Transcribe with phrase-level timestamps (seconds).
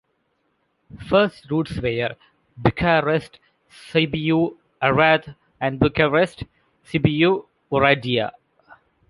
[1.07, 2.15] First routes were
[2.57, 3.37] Bucharest-
[3.69, 6.43] Sibiu- Arad and Bucharest-
[6.87, 8.31] Sibiu- Oradea.